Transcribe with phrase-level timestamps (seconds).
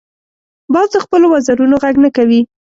[0.73, 2.41] باز د خپلو وزرونو غږ نه کوي